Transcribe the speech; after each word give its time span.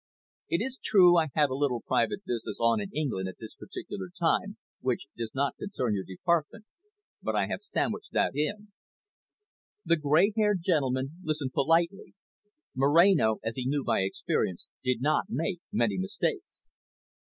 It 0.49 0.61
is 0.63 0.79
true 0.83 1.19
I 1.19 1.27
had 1.35 1.51
a 1.51 1.53
little 1.53 1.79
private 1.85 2.25
business 2.25 2.57
on 2.59 2.81
in 2.81 2.89
England 2.91 3.29
at 3.29 3.37
this 3.37 3.53
particular 3.53 4.07
time, 4.19 4.57
which 4.79 5.03
does 5.15 5.29
not 5.35 5.57
concern 5.57 5.93
your 5.93 6.03
department. 6.03 6.65
But 7.21 7.35
I 7.35 7.45
have 7.45 7.61
sandwiched 7.61 8.11
that 8.13 8.31
in." 8.35 8.69
The 9.85 9.97
grey 9.97 10.33
haired 10.35 10.61
gentleman 10.63 11.19
listened 11.21 11.53
politely. 11.53 12.15
Moreno, 12.73 13.37
as 13.43 13.57
he 13.57 13.67
knew 13.67 13.83
by 13.83 13.99
experience, 14.01 14.65
did 14.81 15.01
not 15.01 15.25
make 15.29 15.59
many 15.71 15.99
mistakes. 15.99 16.65